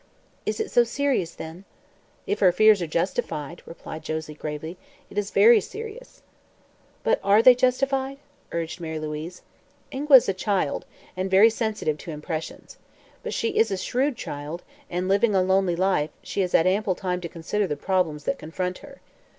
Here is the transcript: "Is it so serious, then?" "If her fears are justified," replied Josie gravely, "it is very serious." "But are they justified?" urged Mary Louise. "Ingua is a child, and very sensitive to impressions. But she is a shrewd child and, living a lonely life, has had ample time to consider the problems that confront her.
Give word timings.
"Is 0.47 0.59
it 0.59 0.71
so 0.71 0.83
serious, 0.83 1.35
then?" 1.35 1.63
"If 2.25 2.39
her 2.39 2.51
fears 2.51 2.81
are 2.81 2.87
justified," 2.87 3.61
replied 3.67 4.01
Josie 4.03 4.33
gravely, 4.33 4.75
"it 5.11 5.17
is 5.19 5.29
very 5.29 5.61
serious." 5.61 6.23
"But 7.03 7.19
are 7.23 7.43
they 7.43 7.53
justified?" 7.53 8.17
urged 8.51 8.81
Mary 8.81 8.97
Louise. 8.97 9.43
"Ingua 9.91 10.15
is 10.15 10.27
a 10.27 10.33
child, 10.33 10.85
and 11.15 11.29
very 11.29 11.51
sensitive 11.51 11.99
to 11.99 12.09
impressions. 12.09 12.79
But 13.21 13.35
she 13.35 13.49
is 13.49 13.69
a 13.69 13.77
shrewd 13.77 14.15
child 14.15 14.63
and, 14.89 15.07
living 15.07 15.35
a 15.35 15.43
lonely 15.43 15.75
life, 15.75 16.09
has 16.33 16.53
had 16.53 16.65
ample 16.65 16.95
time 16.95 17.21
to 17.21 17.29
consider 17.29 17.67
the 17.67 17.77
problems 17.77 18.23
that 18.23 18.39
confront 18.39 18.79
her. 18.79 19.01